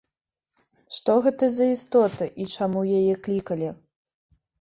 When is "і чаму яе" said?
2.45-3.13